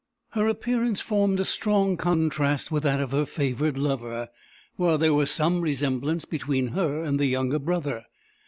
[0.31, 4.29] Her appearance formed a strong contrast with that of her favoured lover,
[4.75, 8.05] while there was some resemblance between her and the younger brother.